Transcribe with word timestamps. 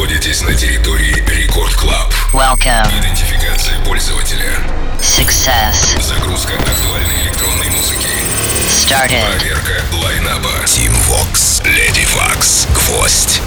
находитесь 0.00 0.40
на 0.40 0.54
территории 0.54 1.12
Record 1.28 1.74
Club. 1.74 2.10
Идентификация 2.32 3.78
пользователя. 3.84 4.58
Success. 4.98 6.00
Загрузка 6.00 6.54
актуальной 6.54 7.22
электронной 7.24 7.68
музыки. 7.68 8.08
Started. 8.66 9.22
Проверка 9.36 9.82
лайнапа. 10.02 10.48
Tim 10.64 10.94
Vox, 11.06 11.62
Lady 11.64 12.06
Waks, 12.14 12.66
Гвоздь. 12.72 13.42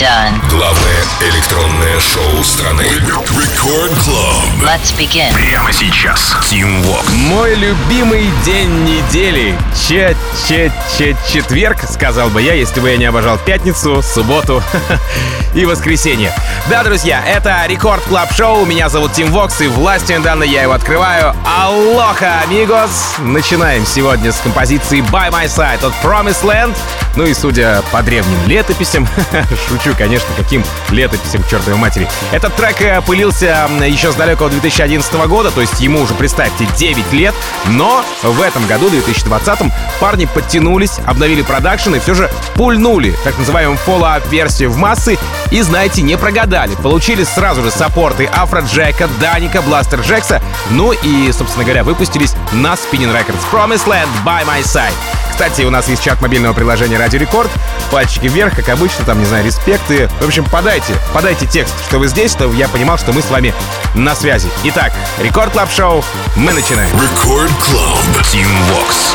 Done. 0.00 0.40
Главное 0.48 1.04
электронное 1.20 2.00
шоу 2.00 2.42
страны. 2.42 2.84
Record 2.84 3.90
Club. 4.02 4.46
Let's 4.62 4.96
begin. 4.96 5.30
Прямо 5.34 5.70
сейчас. 5.74 6.34
Tim 6.50 6.82
Vox. 6.84 7.12
Мой 7.12 7.54
любимый 7.54 8.30
день 8.42 8.84
недели. 8.84 9.54
Че-че-че-четверг, 9.86 11.84
сказал 11.90 12.30
бы 12.30 12.40
я, 12.40 12.54
если 12.54 12.80
бы 12.80 12.88
я 12.88 12.96
не 12.96 13.04
обожал 13.04 13.36
пятницу, 13.36 14.00
субботу 14.02 14.62
и 15.54 15.66
воскресенье. 15.66 16.32
Да, 16.70 16.82
друзья, 16.82 17.22
это 17.26 17.66
Record 17.66 18.02
Club 18.04 18.32
Шоу. 18.32 18.64
Меня 18.64 18.88
зовут 18.88 19.12
Тим 19.12 19.30
Вокс, 19.30 19.60
и 19.60 19.66
властью 19.66 20.22
данной 20.22 20.48
я 20.48 20.62
его 20.62 20.72
открываю. 20.72 21.34
Алоха, 21.44 22.40
amigos! 22.44 23.16
Начинаем 23.18 23.84
сегодня 23.84 24.32
с 24.32 24.38
композиции 24.38 25.00
By 25.00 25.30
My 25.30 25.44
Side 25.44 25.84
от 25.84 25.92
Promised 26.02 26.42
Land. 26.42 26.74
Ну 27.16 27.26
и 27.26 27.34
судя 27.34 27.82
по 27.90 28.02
древним 28.02 28.38
летописям, 28.46 29.06
шучу, 29.68 29.89
конечно, 29.94 30.28
каким 30.36 30.64
летописям, 30.90 31.44
чертовой 31.48 31.78
матери. 31.78 32.08
Этот 32.32 32.54
трек 32.56 33.04
пылился 33.04 33.68
еще 33.86 34.12
с 34.12 34.14
далекого 34.14 34.50
2011 34.50 35.12
года, 35.26 35.50
то 35.50 35.60
есть 35.60 35.80
ему 35.80 36.00
уже, 36.02 36.14
представьте, 36.14 36.66
9 36.76 37.12
лет, 37.12 37.34
но 37.66 38.04
в 38.22 38.40
этом 38.40 38.66
году, 38.66 38.88
2020, 38.90 39.72
парни 40.00 40.26
подтянулись, 40.26 40.98
обновили 41.06 41.42
продакшн 41.42 41.94
и 41.94 41.98
все 41.98 42.14
же 42.14 42.30
пульнули 42.54 43.14
так 43.24 43.36
называемую 43.38 43.78
follow-up 43.78 44.27
-версию 44.27 44.70
в 44.70 44.76
массы 44.76 45.18
и, 45.50 45.60
знаете, 45.62 46.02
не 46.02 46.16
прогадали. 46.16 46.74
Получили 46.76 47.24
сразу 47.24 47.62
же 47.62 47.70
саппорты 47.70 48.28
Afrojack 48.32 48.60
а, 48.62 49.08
Dannic 49.20 49.51
а, 49.51 49.62
Blasterjaxx 49.62 50.00
а, 50.00 50.42
ну 50.70 50.92
и, 50.92 51.32
собственно 51.32 51.64
говоря, 51.64 51.84
выпустились 51.84 52.34
на 52.52 52.74
Spinnin' 52.74 53.12
Records 53.14 53.44
Promised 53.52 53.86
Land 53.86 54.08
by 54.24 54.44
My 54.46 54.62
Side. 54.62 54.92
Кстати, 55.40 55.62
у 55.62 55.70
нас 55.70 55.88
есть 55.88 56.02
чат 56.02 56.20
мобильного 56.20 56.52
приложения 56.52 56.98
Радио 56.98 57.18
Рекорд. 57.18 57.50
Пальчики 57.90 58.26
вверх, 58.26 58.54
как 58.54 58.68
обычно, 58.68 59.06
там, 59.06 59.18
не 59.18 59.24
знаю, 59.24 59.42
респекты. 59.42 60.10
В 60.20 60.26
общем, 60.26 60.44
подайте, 60.44 60.94
подайте 61.14 61.46
текст, 61.46 61.74
что 61.88 61.98
вы 61.98 62.08
здесь, 62.08 62.32
чтобы 62.32 62.54
я 62.56 62.68
понимал, 62.68 62.98
что 62.98 63.14
мы 63.14 63.22
с 63.22 63.30
вами 63.30 63.54
на 63.94 64.14
связи. 64.14 64.50
Итак, 64.64 64.92
Record 65.18 65.52
Club 65.52 65.70
Шоу, 65.72 66.04
мы 66.36 66.52
начинаем. 66.52 66.90
Record 66.90 67.50
Club. 67.52 68.26
Tim 68.30 68.46
Vox. 68.68 69.14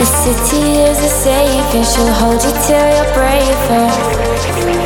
The 0.00 0.04
city 0.04 0.80
is 0.82 0.98
a 0.98 1.08
safe 1.08 1.74
and 1.76 1.86
she'll 1.86 2.12
hold 2.12 2.42
you 2.42 2.50
till 2.66 2.88
you're 2.96 3.14
braver. 3.14 4.77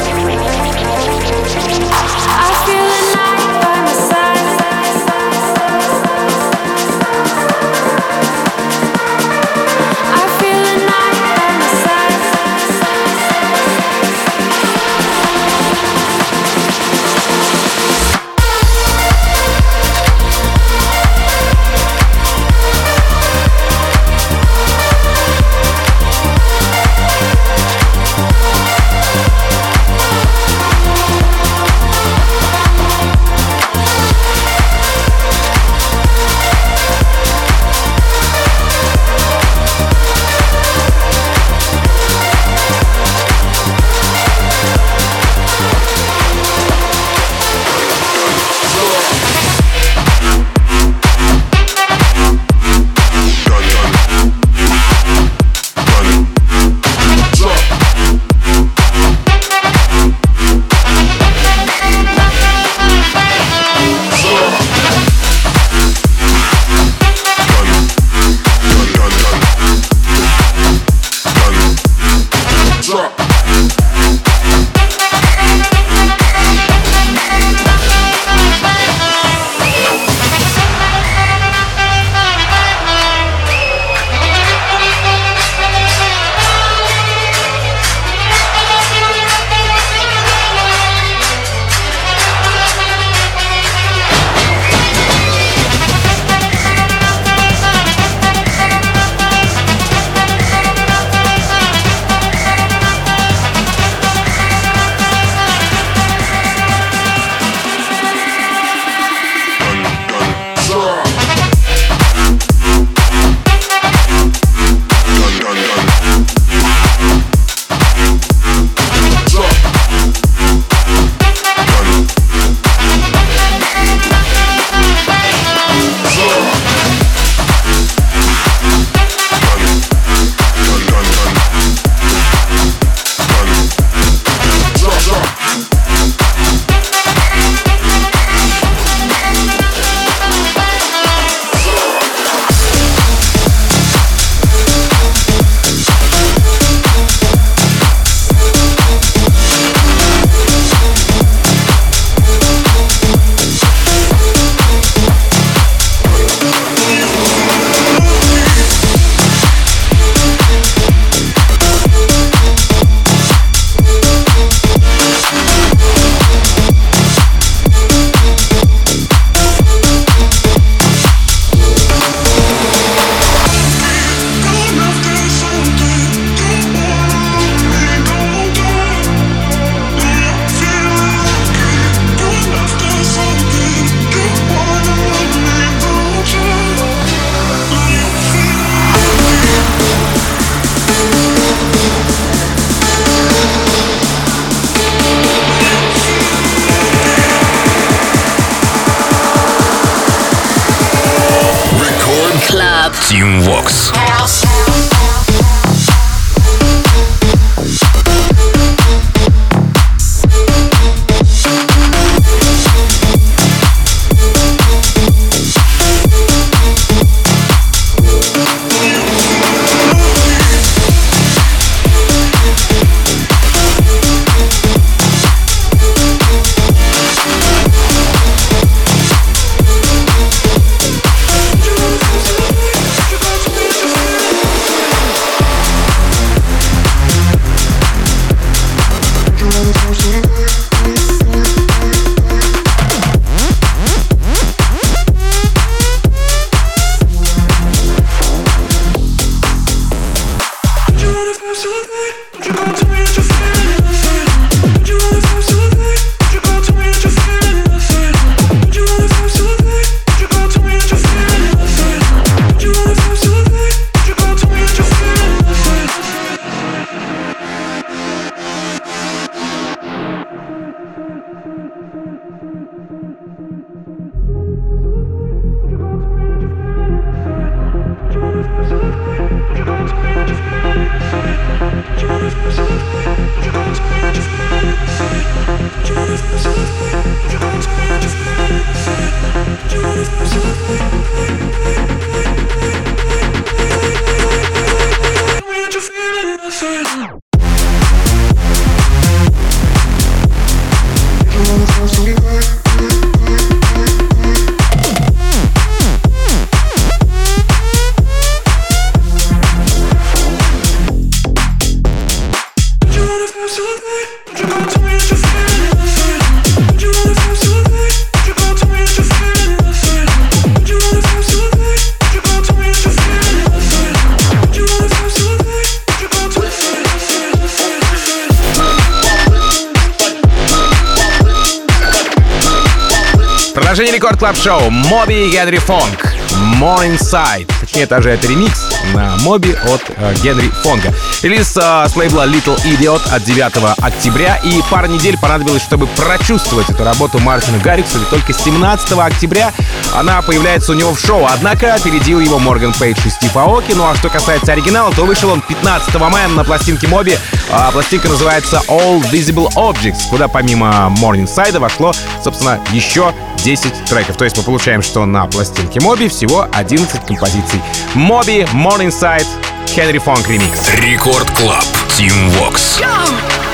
Club 334.22 334.36
Шоу. 334.36 334.70
Моби 334.70 335.30
Генри 335.30 335.58
Фонг. 335.58 336.14
Morningside. 336.60 337.50
Точнее, 337.60 337.86
даже 337.86 338.10
это 338.10 338.28
ремикс 338.28 338.68
на 338.94 339.16
Моби 339.22 339.52
от 339.52 339.82
э, 339.96 340.14
Генри 340.22 340.48
Фонга. 340.62 340.94
Релиз 341.22 341.56
э, 341.56 341.88
с 341.88 341.96
лейбла 341.96 342.28
Little 342.28 342.56
Idiot 342.64 343.00
от 343.12 343.24
9 343.24 343.78
октября. 343.78 344.36
И 344.44 344.62
пара 344.70 344.86
недель 344.86 345.18
понадобилось, 345.18 345.62
чтобы 345.62 345.88
прочувствовать 345.88 346.70
эту 346.70 346.84
работу 346.84 347.18
Мартина 347.18 347.58
Гаррикса. 347.58 347.98
Только 348.10 348.32
17 348.32 348.92
октября 348.92 349.52
она 349.92 350.22
появляется 350.22 350.70
у 350.70 350.76
него 350.76 350.94
в 350.94 351.00
шоу. 351.00 351.26
Однако 351.28 351.74
опередил 351.74 352.20
его 352.20 352.38
Морган 352.38 352.72
Пейдж 352.74 352.98
и 353.04 353.10
Стив 353.10 353.36
Аоки. 353.36 353.72
Ну 353.72 353.88
а 353.88 353.96
что 353.96 354.08
касается 354.08 354.52
оригинала, 354.52 354.92
то 354.94 355.04
вышел 355.04 355.30
он 355.30 355.40
15 355.40 355.94
мая 355.96 356.28
на 356.28 356.44
пластинке 356.44 356.86
Моби. 356.86 357.18
А 357.50 357.72
пластинка 357.72 358.08
называется 358.08 358.62
All 358.68 359.02
Visible 359.10 359.52
Objects, 359.54 360.08
куда 360.10 360.28
помимо 360.28 360.92
Morningside 361.00 361.58
вошло, 361.58 361.92
собственно, 362.22 362.60
еще 362.70 363.12
10 363.42 363.84
треков. 363.86 364.16
То 364.16 364.24
есть 364.24 364.36
мы 364.36 364.42
получаем, 364.42 364.82
что 364.82 365.04
на 365.06 365.26
пластинке 365.26 365.80
Моби 365.80 366.08
всего 366.08 366.46
11 366.52 367.06
композиций. 367.06 367.60
Моби, 367.94 368.42
Morningside, 368.52 369.26
Henry 369.66 370.02
Fong 370.02 370.28
ремикс. 370.28 370.70
Record 370.76 371.30
Club. 371.32 371.64
Tim 371.98 372.12
Vox. 372.38 372.80
этом 372.80 373.51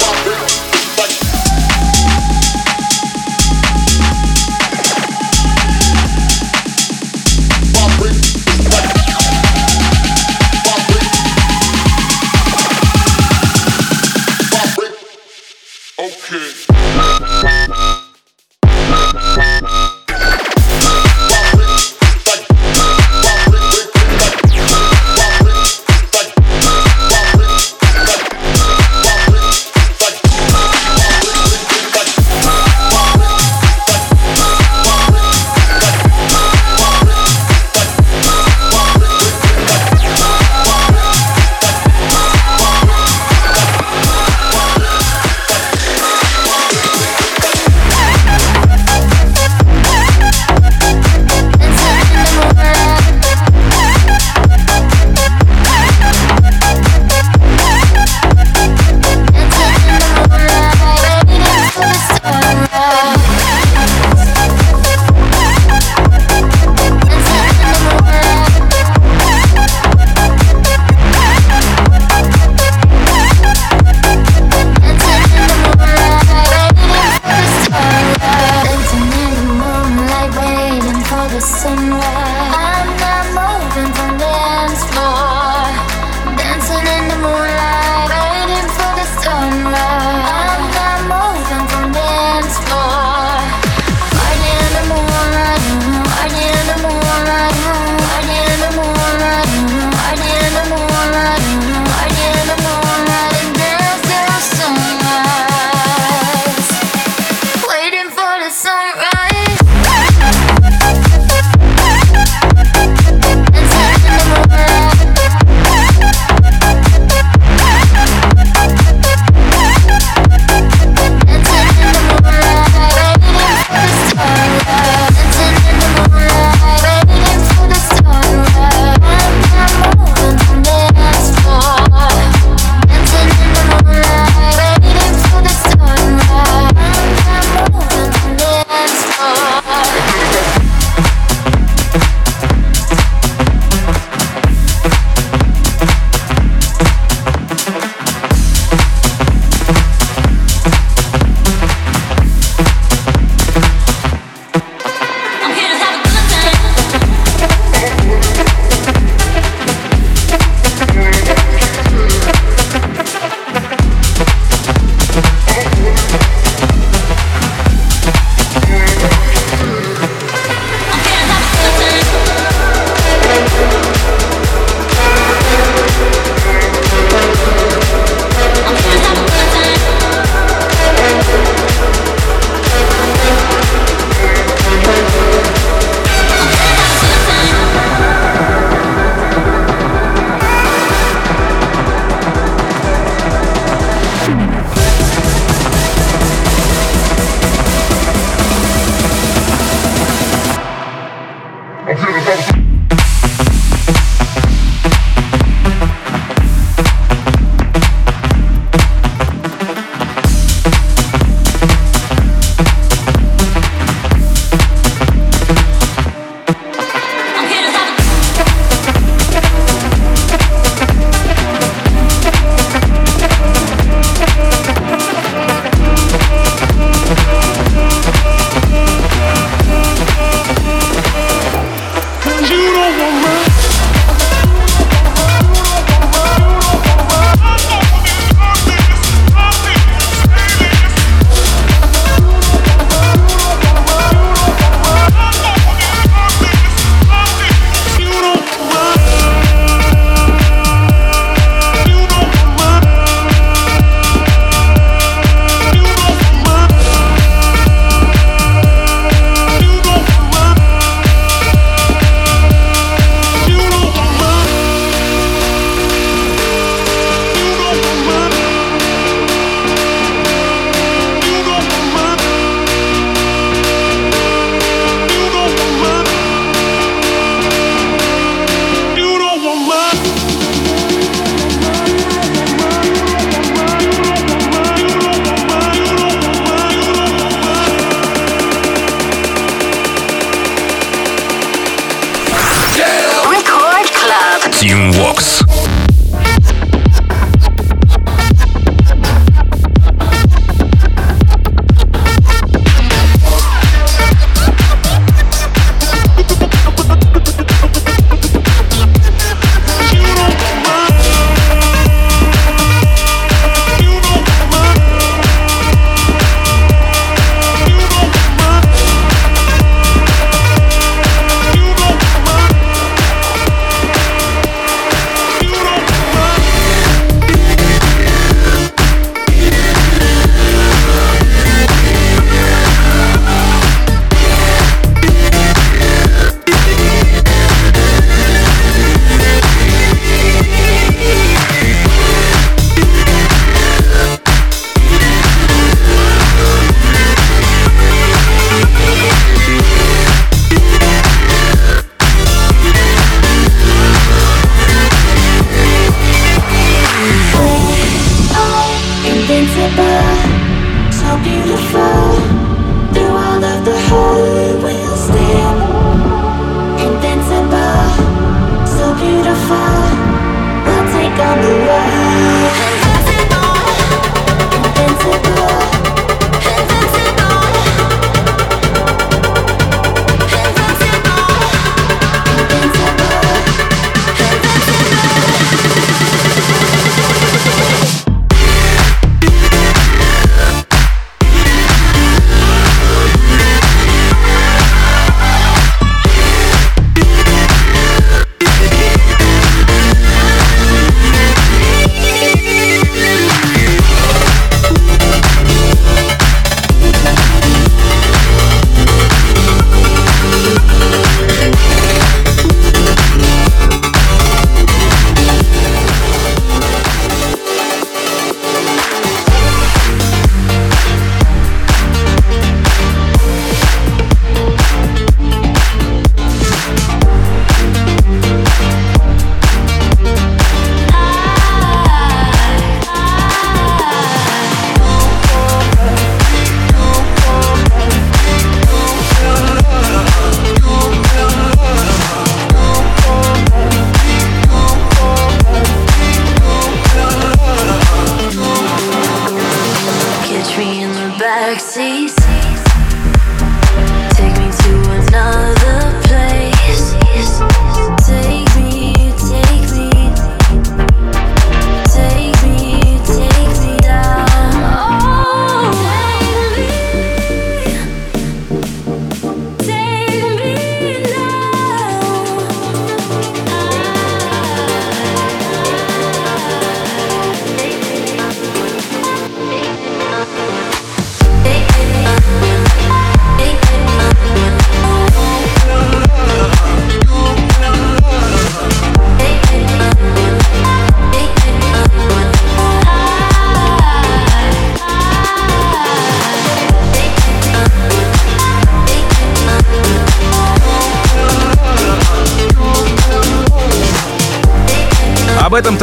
Zero, 201.99 202.13
zero, 202.21 202.37
zero. 202.43 202.58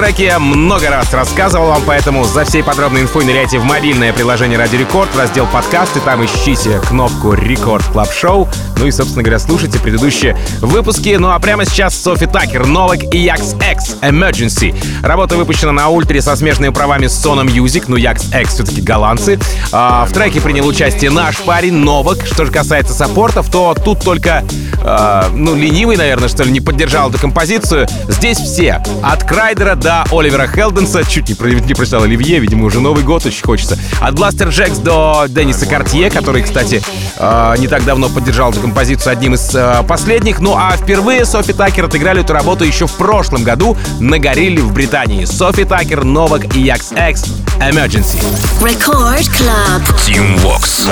Треке 0.05 0.37
много 0.37 0.91
раз 0.91 1.11
рассказывал 1.13 1.69
вам, 1.69 1.81
поэтому 1.83 2.25
за 2.25 2.45
всей 2.45 2.61
подробной 2.61 3.01
инфой 3.01 3.25
ныряйте 3.25 3.57
в 3.57 3.63
мобильное 3.63 4.13
приложение 4.13 4.55
Радио 4.55 4.77
Рекорд, 4.77 5.09
раздел 5.15 5.47
подкасты, 5.47 5.99
там 5.99 6.23
ищите 6.23 6.79
кнопку 6.87 7.33
Record 7.33 7.83
Club 7.85 8.13
Шоу, 8.13 8.47
ну 8.77 8.85
и, 8.85 8.91
собственно 8.91 9.23
говоря, 9.23 9.39
слушайте 9.39 9.79
предыдущие 9.79 10.37
выпуски. 10.61 11.15
Ну 11.19 11.29
а 11.29 11.39
прямо 11.39 11.65
сейчас 11.65 11.95
Sofi 11.95 12.27
Tukker, 12.27 12.67
Новак 12.67 13.03
и 13.15 13.17
YAX.X 13.17 13.95
Emergency. 14.01 14.75
Работа 15.01 15.37
выпущена 15.37 15.71
на 15.71 15.89
Ультре 15.89 16.21
со 16.21 16.35
смежными 16.35 16.71
правами 16.71 17.07
с 17.07 17.25
Sony 17.25 17.43
Music, 17.43 17.85
ну 17.87 17.95
Якс 17.95 18.31
X 18.31 18.53
все-таки 18.53 18.81
голландцы. 18.81 19.39
А, 19.71 20.05
в 20.05 20.13
треке 20.13 20.39
принял 20.39 20.67
участие 20.67 21.09
наш 21.09 21.37
парень 21.37 21.73
Новак. 21.73 22.19
Что 22.25 22.45
же 22.45 22.51
касается 22.51 22.93
саппортов, 22.93 23.49
то 23.49 23.73
тут 23.73 24.03
только, 24.03 24.43
а, 24.85 25.29
ну, 25.33 25.55
ленивый, 25.55 25.97
наверное, 25.97 26.29
что 26.29 26.43
ли, 26.43 26.51
не 26.51 26.61
поддержал 26.61 27.09
эту 27.09 27.19
композицию. 27.19 27.87
Здесь 28.07 28.37
все, 28.37 28.83
от 29.03 29.23
Крайдера 29.23 29.55
Райдера 29.55 29.75
до 29.75 30.05
Оливера 30.11 30.47
Хелденса, 30.47 31.03
чуть 31.03 31.29
не, 31.29 31.61
не 31.61 31.73
прочитал 31.73 32.03
Оливье, 32.03 32.39
видимо, 32.39 32.65
уже 32.65 32.79
Новый 32.79 33.03
год 33.03 33.25
очень 33.25 33.43
хочется. 33.43 33.77
От 34.01 34.15
Blasterjaxx 34.15 34.77
до 34.77 35.25
Денниса 35.27 35.65
Картье, 35.65 36.11
который, 36.11 36.43
кстати, 36.43 36.81
э, 37.17 37.55
не 37.57 37.67
так 37.67 37.85
давно 37.85 38.09
поддержал 38.09 38.51
эту 38.51 38.61
композицию 38.61 39.13
одним 39.13 39.33
из 39.33 39.53
э, 39.55 39.83
последних. 39.87 40.39
Ну 40.39 40.55
а 40.55 40.75
впервые 40.77 41.25
Софи 41.25 41.53
Такер 41.53 41.85
отыграли 41.85 42.21
эту 42.21 42.33
работу 42.33 42.63
еще 42.63 42.85
в 42.85 42.93
прошлом 42.93 43.43
году 43.43 43.77
на 43.99 44.19
Горилле 44.19 44.61
в 44.61 44.73
Британии. 44.73 45.25
Софи 45.25 45.63
Такер, 45.63 46.03
Новак 46.03 46.55
и 46.55 46.61
Якс 46.61 46.91
X 46.91 47.25
Emergency. 47.59 48.19
Record 48.61 49.29
Club. 49.29 49.81
Team 50.05 50.37
Vox. 50.39 50.85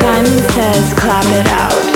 Simon 0.00 0.42
says 0.52 0.94
clap 0.94 1.24
it 1.26 1.46
out. 1.48 1.95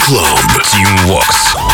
Club 0.05 0.61
Team 0.63 1.07
Works. 1.07 1.72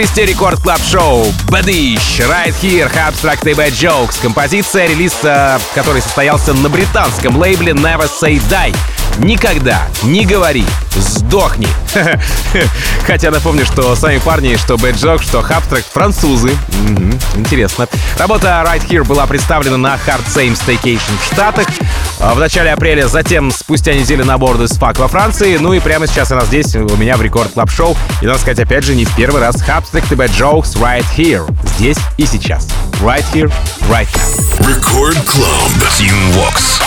Плейлисте 0.00 0.24
Рекорд 0.24 0.60
Клаб 0.60 0.80
Шоу 0.80 1.26
Бадищ, 1.50 2.20
Right 2.20 2.54
Here, 2.62 2.90
Abstract 2.90 3.50
и 3.50 3.52
Bad 3.52 3.72
Jokes. 3.72 4.14
Композиция, 4.22 4.86
релиз 4.86 5.12
э, 5.24 5.58
который 5.74 6.00
состоялся 6.00 6.54
на 6.54 6.70
британском 6.70 7.36
лейбле 7.36 7.72
Never 7.72 8.08
Say 8.08 8.40
Die. 8.48 8.74
Никогда 9.18 9.82
не 10.02 10.24
говори, 10.24 10.64
сдохни. 10.96 11.68
Хотя 13.06 13.30
напомню, 13.30 13.66
что 13.66 13.94
сами 13.94 14.16
парни, 14.18 14.56
что 14.56 14.76
Bad 14.76 14.94
Joke, 14.94 15.22
что 15.22 15.40
Abstract 15.40 15.84
французы. 15.92 16.56
Мгм, 16.68 17.18
интересно. 17.34 17.86
Работа 18.16 18.64
Right 18.66 18.88
Here 18.88 19.04
была 19.04 19.26
представлена 19.26 19.76
на 19.76 19.94
Hard 19.96 20.26
Same 20.34 20.58
Staycation 20.58 21.18
в 21.20 21.26
Штатах 21.26 21.66
в 22.20 22.38
начале 22.38 22.70
апреля, 22.70 23.08
затем 23.08 23.50
спустя 23.50 23.94
неделю 23.94 24.24
на 24.24 24.36
борду 24.38 24.68
с 24.68 24.76
Фак 24.76 24.98
во 24.98 25.08
Франции. 25.08 25.56
Ну 25.56 25.72
и 25.72 25.80
прямо 25.80 26.06
сейчас 26.06 26.30
она 26.30 26.42
здесь, 26.42 26.76
у 26.76 26.96
меня 26.96 27.16
в 27.16 27.22
Рекорд 27.22 27.52
Клаб 27.52 27.70
Шоу. 27.70 27.96
И 28.20 28.26
надо 28.26 28.38
сказать, 28.38 28.60
опять 28.60 28.84
же, 28.84 28.94
не 28.94 29.04
в 29.04 29.14
первый 29.16 29.40
раз 29.40 29.62
и 30.12 30.14
Bad 30.14 30.30
Jokes 30.30 30.78
Right 30.78 31.06
Here. 31.16 31.50
Здесь 31.76 31.98
и 32.18 32.26
сейчас. 32.26 32.68
Right 33.00 33.24
Here, 33.32 33.50
Right 33.88 34.08
Now. 34.14 34.66
Record 34.66 35.16
Club. 35.24 35.70
Team 35.98 36.14
Vox. 36.34 36.79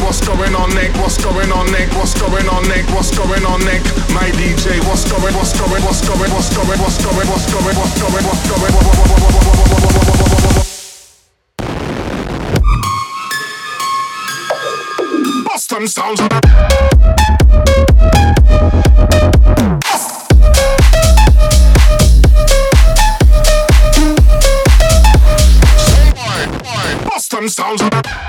What's 0.00 0.20
going 0.26 0.54
on 0.54 0.74
neck? 0.74 0.94
What's 0.96 1.22
going 1.22 1.52
on 1.52 1.70
neck? 1.70 1.92
What's 1.92 2.14
going 2.18 2.48
on 2.48 2.66
neck? 2.68 2.88
What's 2.94 3.16
going 3.16 3.44
on 3.44 3.60
neck? 3.64 3.82
My 4.12 4.30
DJ, 4.32 4.80
what's 4.88 5.04
going? 5.10 5.34
What's 5.34 5.52
going? 5.58 5.82
What's 5.84 6.00
going? 6.08 6.30
What's 6.32 6.50
going? 6.56 6.80
What's 6.80 7.04
going? 7.04 7.28
What's 7.28 7.46
going? 7.52 7.76
What's 7.76 8.00
going? 8.00 8.24
What's 8.24 8.42
going? 8.48 8.72
what's 8.74 8.88
going, 8.88 9.90
Bust 15.44 15.68
them 15.70 15.86
sounds. 15.86 16.20
Bust 27.04 27.30
them 27.30 27.48
sounds. 27.48 27.82
I 27.82 28.19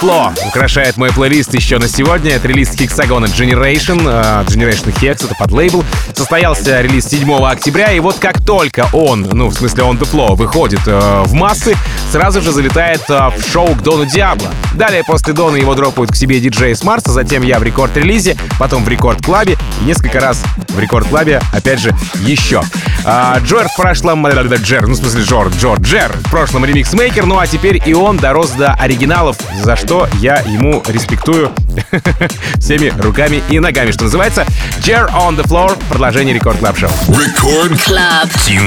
Floor 0.00 0.32
украшает 0.46 0.96
мой 0.96 1.10
плейлист 1.10 1.54
еще 1.54 1.78
на 1.78 1.88
сегодня. 1.88 2.32
Это 2.32 2.48
релиз 2.48 2.70
Hexagon 2.74 3.24
Generation, 3.24 4.02
э, 4.04 4.44
Generation 4.46 4.94
Hex, 5.00 5.24
это 5.24 5.34
под 5.34 5.52
лейбл. 5.52 5.84
Состоялся 6.14 6.82
релиз 6.82 7.06
7 7.06 7.32
октября, 7.46 7.92
и 7.92 8.00
вот 8.00 8.18
как 8.18 8.44
только 8.44 8.88
он, 8.92 9.22
ну, 9.22 9.48
в 9.48 9.54
смысле 9.54 9.84
on 9.84 9.98
the 9.98 10.08
Floor, 10.10 10.34
выходит 10.34 10.80
э, 10.86 11.22
в 11.24 11.32
массы, 11.32 11.74
сразу 12.12 12.42
же 12.42 12.52
залетает 12.52 13.02
э, 13.08 13.30
в 13.36 13.50
шоу 13.50 13.74
к 13.74 13.82
Дону 13.82 14.04
Диабло. 14.04 14.50
Далее 14.74 15.02
после 15.02 15.32
Дона 15.32 15.56
его 15.56 15.74
дропают 15.74 16.12
к 16.12 16.16
себе 16.16 16.40
диджей 16.40 16.74
с 16.74 16.84
Марса, 16.84 17.10
затем 17.10 17.42
я 17.42 17.58
в 17.58 17.62
рекорд-релизе, 17.62 18.36
потом 18.58 18.84
в 18.84 18.88
рекорд-клабе 18.88 19.56
и 19.80 19.84
несколько 19.84 20.20
раз 20.20 20.42
в 20.68 20.78
рекорд-клабе, 20.78 21.40
опять 21.52 21.80
же, 21.80 21.94
еще. 22.20 22.62
А, 23.08 23.38
Джор 23.38 23.68
в 23.68 23.76
прошлом... 23.76 24.26
Джер, 24.26 24.88
ну, 24.88 24.94
в 24.94 24.96
смысле, 24.96 25.22
Джор, 25.22 25.48
Джор, 25.50 25.78
Джер 25.80 26.12
в 26.12 26.28
прошлом 26.28 26.64
ремикс-мейкер, 26.64 27.24
ну 27.24 27.38
а 27.38 27.46
теперь 27.46 27.80
и 27.86 27.94
он 27.94 28.16
дорос 28.16 28.50
до 28.50 28.74
оригиналов, 28.74 29.36
за 29.62 29.76
что 29.76 30.08
я 30.14 30.40
ему 30.40 30.82
респектую 30.88 31.52
всеми 32.58 32.92
руками 33.00 33.44
и 33.48 33.60
ногами, 33.60 33.92
что 33.92 34.04
называется. 34.04 34.44
Jer 34.80 35.08
on 35.14 35.36
the 35.36 35.46
Floor, 35.46 35.80
продолжение 35.88 36.34
Record 36.34 36.58
Club 36.58 36.76
Шоу. 36.76 36.90
Record 37.08 37.72
Club. 37.86 38.28
Team. 38.44 38.66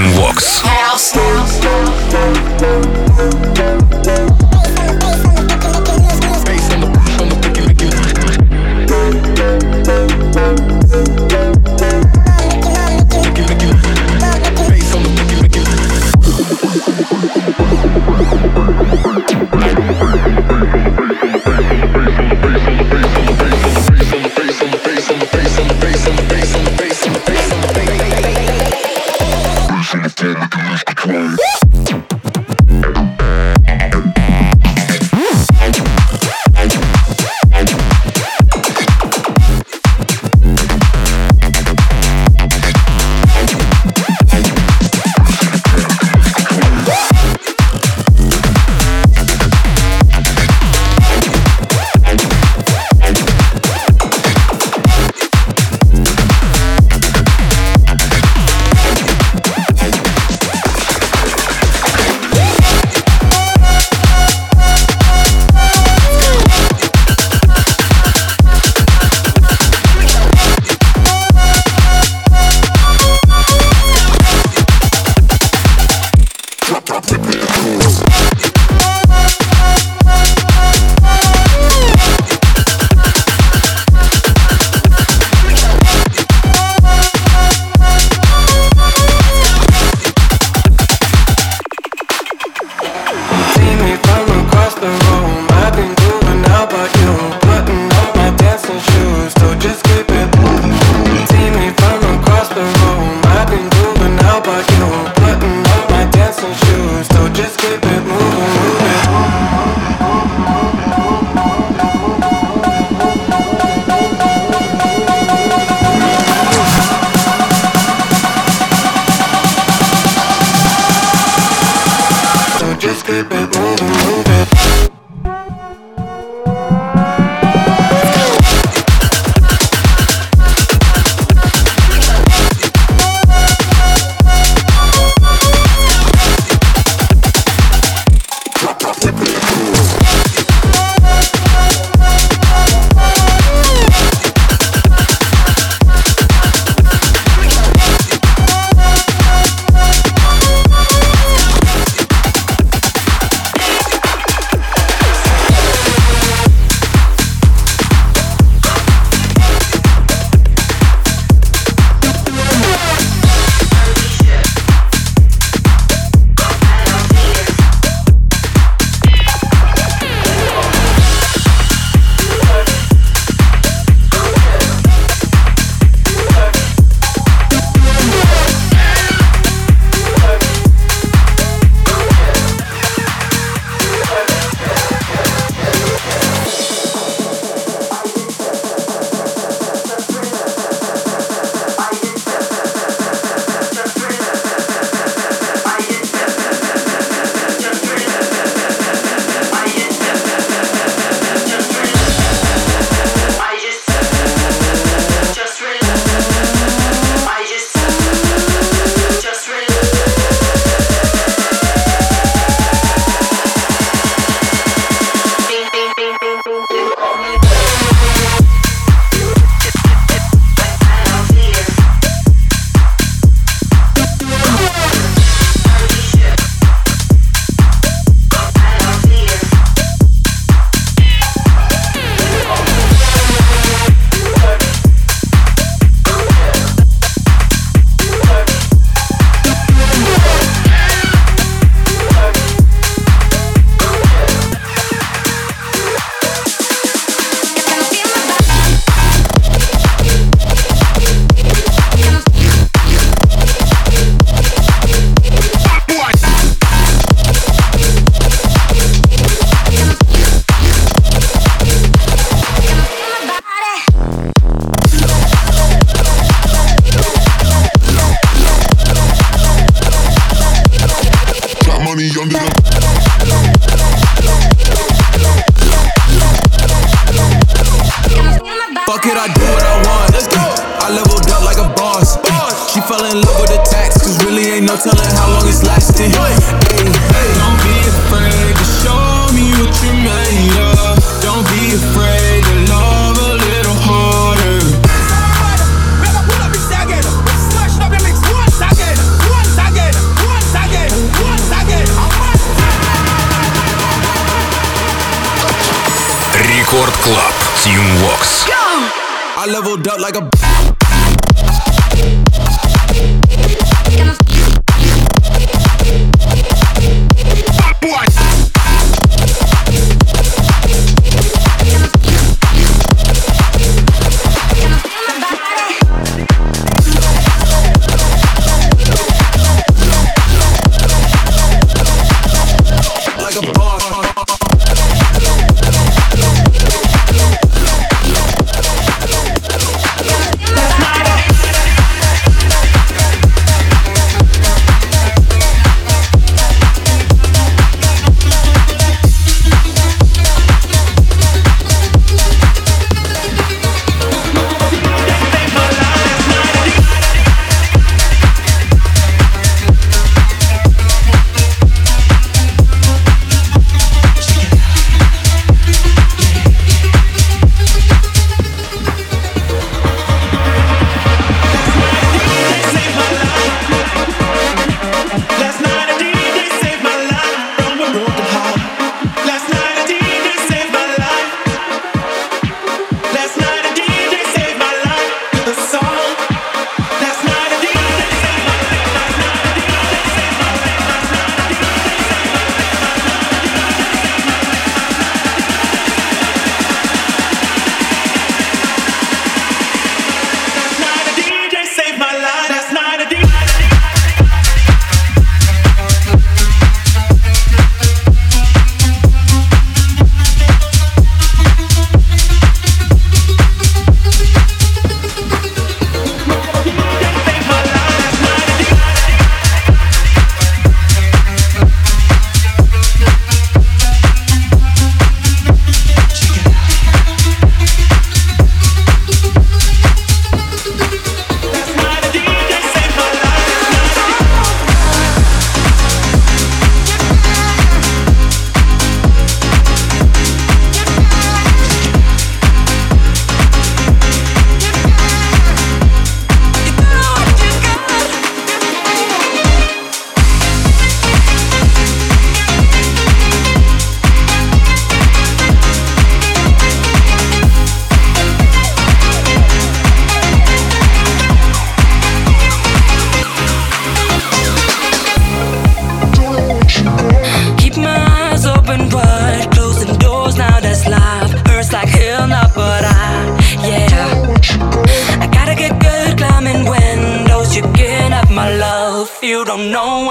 Control. 4.00 4.39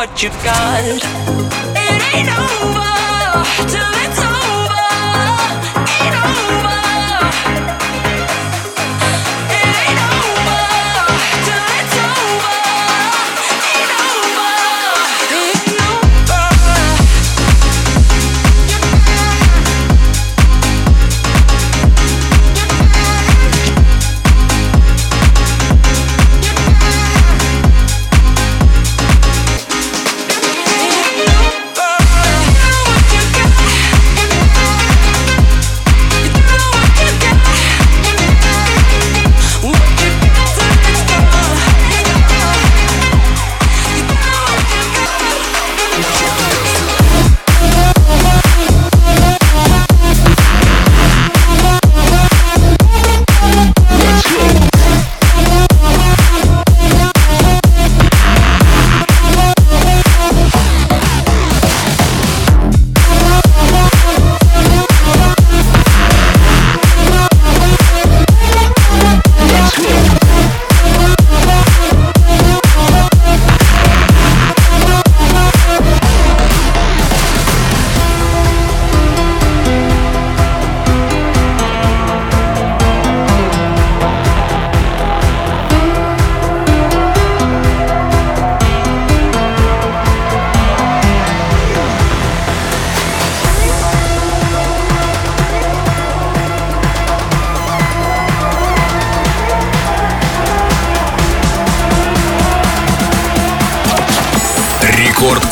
What 0.10 0.24
you've 0.24 0.44
got. 0.44 0.84
It 0.86 2.02
ain't 2.14 2.30
over 2.30 3.70
till 3.70 4.09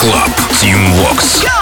Рекорд 0.08 0.32
Клаб. 0.32 0.52
Team 0.52 0.80
Vox. 0.96 1.57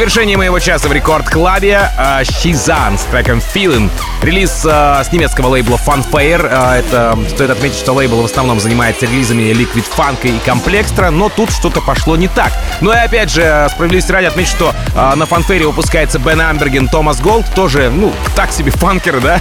Завершении 0.00 0.34
моего 0.34 0.58
часа 0.58 0.88
в 0.88 0.92
рекорд-клабе 0.92 1.90
э, 1.94 2.22
Shizan 2.22 2.96
с 2.96 3.02
треком 3.02 3.42
Feeling. 3.54 3.90
Релиз 4.22 4.62
э, 4.64 5.02
с 5.04 5.12
немецкого 5.12 5.48
лейбла 5.48 5.76
Funfair. 5.76 6.40
Э, 6.50 6.78
это 6.78 7.18
стоит 7.28 7.50
отметить, 7.50 7.76
что 7.76 7.92
лейбл 7.92 8.22
в 8.22 8.24
основном 8.24 8.60
занимается 8.60 9.04
релизами 9.04 9.52
Liquid 9.52 9.84
Funk 9.94 10.20
и 10.22 10.38
Complextro, 10.38 11.10
но 11.10 11.28
тут 11.28 11.50
что-то 11.52 11.82
пошло 11.82 12.16
не 12.16 12.28
так. 12.28 12.50
Ну 12.80 12.90
и 12.92 12.96
опять 12.96 13.30
же, 13.30 13.68
справедливости 13.70 14.10
ради 14.10 14.24
отметить, 14.24 14.50
что 14.50 14.74
э, 14.94 15.14
на 15.16 15.24
Funfair 15.24 15.66
выпускается 15.66 16.18
Бен 16.18 16.40
Амберген, 16.40 16.88
Томас 16.88 17.20
Голд, 17.20 17.44
тоже, 17.54 17.90
ну, 17.90 18.14
так 18.34 18.52
себе 18.52 18.70
фанкеры, 18.70 19.20
да? 19.20 19.38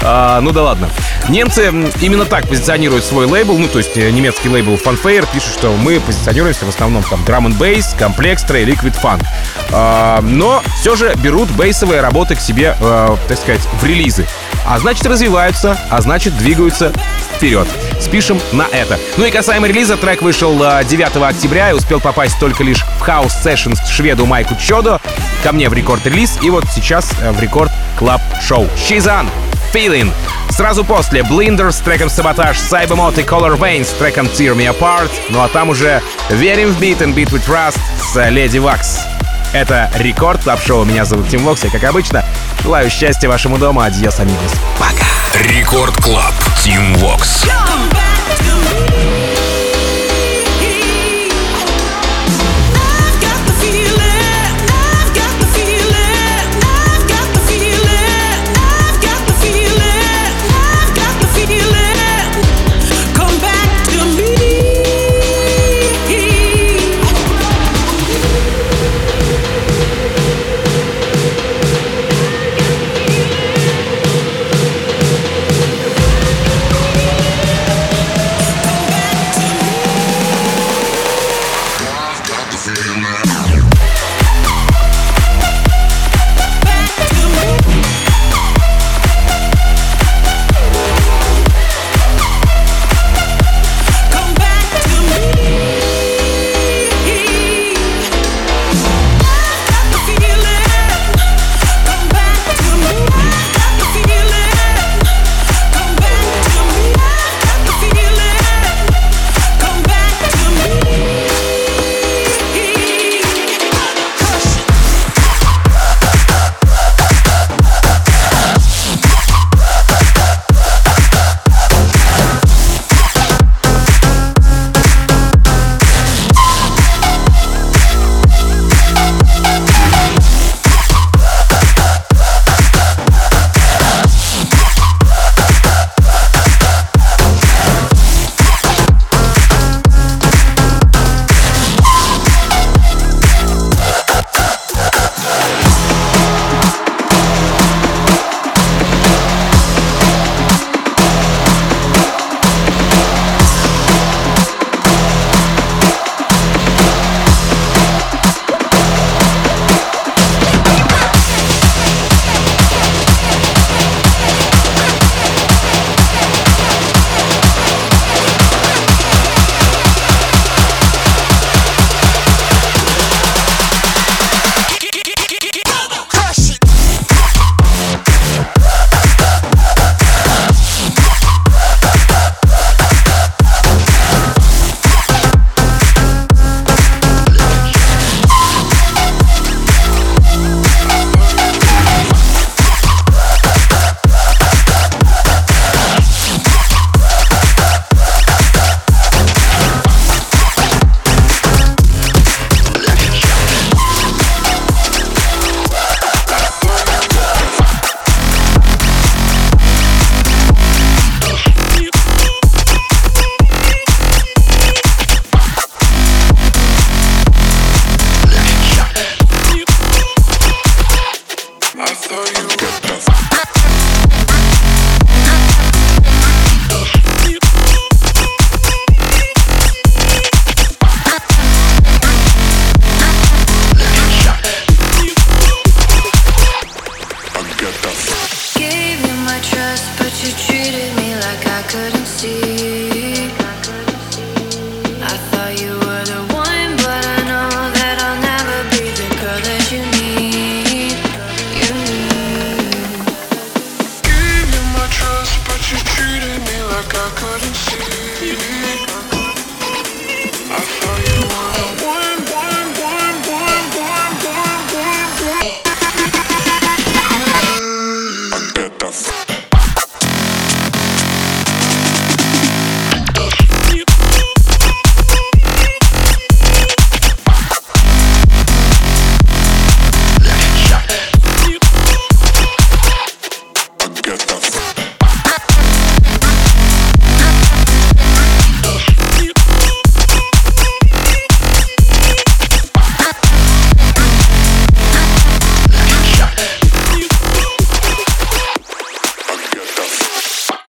э, 0.00 0.40
ну 0.42 0.52
да 0.52 0.62
ладно. 0.62 0.90
Немцы 1.28 1.74
именно 2.00 2.24
так 2.24 2.46
позиционируют 2.46 3.04
свой 3.04 3.26
лейбл, 3.26 3.58
ну 3.58 3.66
то 3.66 3.78
есть 3.78 3.96
немецкий 3.96 4.48
лейбл 4.48 4.74
Funfair 4.74 5.26
пишет, 5.32 5.52
что 5.52 5.72
мы 5.72 5.98
позиционируемся 5.98 6.66
в 6.66 6.68
основном 6.68 7.02
там 7.02 7.24
Drum 7.24 7.48
and 7.48 7.58
Bass, 7.58 7.98
Complextro 7.98 8.60
и 8.60 8.64
Liquid 8.64 8.94
Funk. 9.02 9.26
А, 9.72 10.20
но 10.22 10.62
все 10.80 10.94
же 10.96 11.14
берут 11.16 11.50
бейсовые 11.50 12.00
работы 12.00 12.34
к 12.34 12.40
себе, 12.40 12.76
э, 12.78 13.16
так 13.28 13.38
сказать, 13.38 13.62
в 13.80 13.84
релизы. 13.84 14.26
А 14.66 14.78
значит, 14.78 15.06
развиваются, 15.06 15.78
а 15.90 16.00
значит, 16.00 16.36
двигаются 16.36 16.92
вперед. 17.34 17.66
Спишем 18.00 18.40
на 18.52 18.66
это. 18.70 18.98
Ну 19.16 19.24
и 19.24 19.30
касаемо 19.30 19.66
релиза, 19.66 19.96
трек 19.96 20.22
вышел 20.22 20.56
9 20.56 21.16
э, 21.16 21.24
октября 21.24 21.70
и 21.70 21.72
успел 21.72 22.00
попасть 22.00 22.38
только 22.38 22.62
лишь 22.62 22.84
в 23.00 23.02
House 23.02 23.32
Sessions 23.42 23.78
шведу 23.90 24.26
Майку 24.26 24.54
Чодо, 24.56 25.00
ко 25.42 25.52
мне 25.52 25.68
в 25.68 25.72
рекорд-релиз 25.72 26.38
и 26.42 26.50
вот 26.50 26.64
сейчас 26.72 27.10
э, 27.20 27.32
в 27.32 27.40
рекорд 27.40 27.72
клаб 27.98 28.20
шоу 28.40 28.68
Shizan 28.76 29.26
Feeling. 29.72 30.12
Сразу 30.50 30.84
после 30.84 31.22
Blinder 31.22 31.72
с 31.72 31.78
треком 31.78 32.08
Sabotage, 32.08 32.58
Cybermod 32.70 33.18
и 33.18 33.24
Color 33.24 33.58
Vein 33.58 33.84
с 33.84 33.90
треком 33.90 34.26
Tear 34.26 34.54
Me 34.54 34.68
Apart. 34.68 35.10
Ну 35.30 35.40
а 35.40 35.48
там 35.48 35.70
уже 35.70 36.02
верим 36.28 36.72
в 36.72 36.80
Beat 36.80 36.98
In 36.98 37.14
Beat 37.14 37.30
We 37.30 37.46
Trust 37.46 37.78
с 37.98 38.16
Lady 38.16 38.62
Waks. 38.62 39.11
Это 39.52 39.90
Record 39.94 40.42
Club 40.42 40.60
Шоу. 40.62 40.84
Меня 40.84 41.04
зовут 41.04 41.28
Тим 41.28 41.44
Вокс. 41.44 41.64
И, 41.64 41.68
как 41.68 41.84
обычно, 41.84 42.24
желаю 42.62 42.88
счастья 42.90 43.28
вашему 43.28 43.58
дому. 43.58 43.80
Adiós, 43.80 44.20
amigos. 44.20 44.52
Пока. 44.78 45.42
Record 45.48 45.96
Club. 45.96 46.34
Тим 46.62 46.94
Вокс. 46.94 47.44
Jump 47.44 48.11